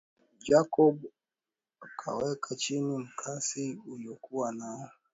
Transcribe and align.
Jacob 0.39 1.03
akaweka 1.85 2.55
chini 2.55 2.97
mkasi 2.97 3.79
alokuwa 3.95 4.51
nao 4.53 4.89